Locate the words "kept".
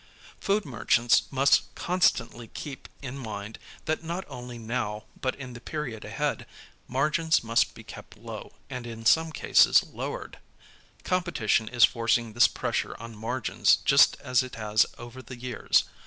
7.83-8.17